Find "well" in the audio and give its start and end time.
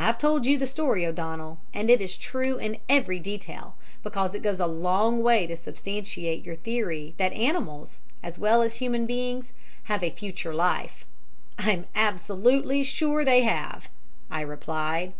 8.36-8.62